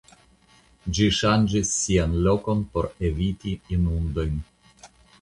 [0.99, 4.45] Ĝi ŝanĝis sian lokon por eviti inundojn.